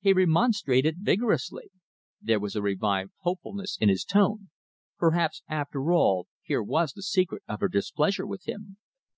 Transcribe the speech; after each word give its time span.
He 0.00 0.14
remonstrated 0.14 1.00
vigorously. 1.02 1.70
There 2.22 2.40
was 2.40 2.56
a 2.56 2.62
revived 2.62 3.12
hopefulness 3.18 3.76
in 3.78 3.90
his 3.90 4.04
tone. 4.04 4.48
Perhaps, 4.96 5.42
after 5.48 5.92
all, 5.92 6.28
here 6.40 6.62
was 6.62 6.94
the 6.94 7.02
secret 7.02 7.42
of 7.46 7.60
her 7.60 7.68
displeasure 7.68 8.26
with 8.26 8.48
him. 8.48 8.78